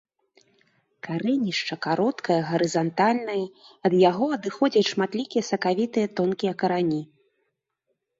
[1.07, 3.43] Карэнішча кароткае гарызантальнае,
[3.89, 6.99] ад яго адыходзяць шматлікія сакавітыя тонкія карані.